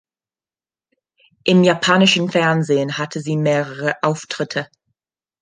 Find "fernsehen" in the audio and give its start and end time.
2.31-2.97